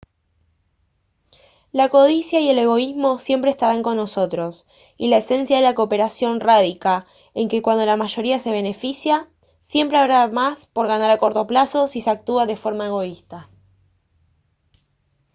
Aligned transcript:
la 1.71 1.89
codicia 1.89 2.39
y 2.39 2.49
el 2.49 2.57
egoísmo 2.57 3.19
siempre 3.19 3.51
estarán 3.51 3.83
con 3.83 3.97
nosotros 3.97 4.65
y 4.97 5.09
la 5.09 5.17
esencia 5.17 5.57
de 5.57 5.61
la 5.61 5.75
cooperación 5.75 6.39
radica 6.39 7.05
en 7.35 7.49
que 7.49 7.61
cuando 7.61 7.85
la 7.85 7.97
mayoría 7.97 8.39
se 8.39 8.49
beneficia 8.49 9.29
siempre 9.63 9.99
habrá 9.99 10.27
más 10.27 10.65
por 10.65 10.87
ganar 10.87 11.11
a 11.11 11.19
corto 11.19 11.45
plazo 11.45 11.87
si 11.87 12.01
se 12.01 12.09
actúa 12.09 12.47
de 12.47 12.57
forma 12.57 12.87
egoísta 12.87 13.47